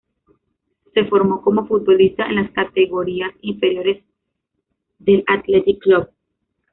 [0.95, 4.03] Se formó como futbolista en las categorías inferiores
[4.97, 6.09] del Athletic Club.